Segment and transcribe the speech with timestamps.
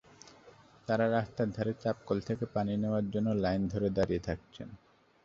[0.87, 4.67] তাঁরা রাস্তার ধারে চাপকল থেকে পানি নেওয়ার জন্য লাইন ধরে দাঁড়িয়ে থাকছেন।